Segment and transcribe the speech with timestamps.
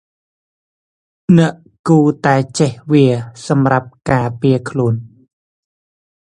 [1.37, 1.53] អ្នក
[1.87, 3.05] គួរតែចេះវា
[3.47, 4.93] សំរាប់ការពារខ្លួន។